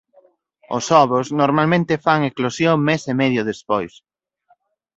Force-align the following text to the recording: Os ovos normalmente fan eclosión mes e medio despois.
Os 0.77 0.85
ovos 1.03 1.27
normalmente 1.41 2.01
fan 2.05 2.21
eclosión 2.31 2.77
mes 2.89 3.01
e 3.11 3.15
medio 3.21 3.47
despois. 3.51 3.93